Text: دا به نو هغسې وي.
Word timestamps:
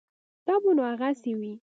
دا 0.45 0.55
به 0.63 0.69
نو 0.77 0.83
هغسې 0.91 1.31
وي. 1.39 1.53